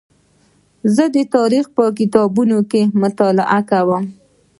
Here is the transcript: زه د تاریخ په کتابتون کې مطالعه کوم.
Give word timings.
زه 0.95 1.03
د 1.15 1.17
تاریخ 1.35 1.65
په 1.77 1.85
کتابتون 1.97 2.51
کې 2.71 2.81
مطالعه 3.01 3.59
کوم. 3.71 4.03